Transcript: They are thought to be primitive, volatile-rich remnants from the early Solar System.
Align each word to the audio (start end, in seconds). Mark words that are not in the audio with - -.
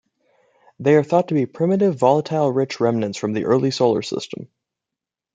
They 0.79 0.95
are 0.95 1.03
thought 1.03 1.27
to 1.27 1.35
be 1.35 1.45
primitive, 1.45 1.93
volatile-rich 1.95 2.79
remnants 2.79 3.19
from 3.19 3.33
the 3.33 3.45
early 3.45 3.69
Solar 3.69 4.01
System. 4.01 4.47